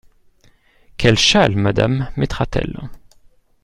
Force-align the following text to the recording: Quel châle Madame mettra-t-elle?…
Quel 0.97 1.15
châle 1.15 1.55
Madame 1.55 2.09
mettra-t-elle?… 2.17 2.89